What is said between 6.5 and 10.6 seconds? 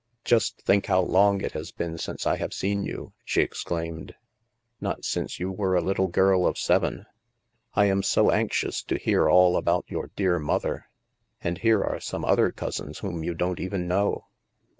seven. I am so anxious to hear all about your dear